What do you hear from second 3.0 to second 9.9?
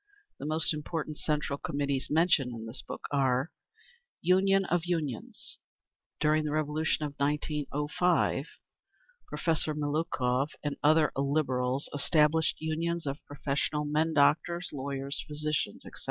are: Union of Unions. During the Revolution of 1905, Professor